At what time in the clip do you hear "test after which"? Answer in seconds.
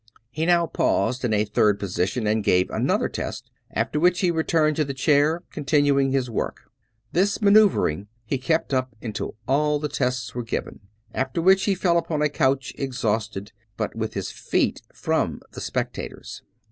3.07-4.21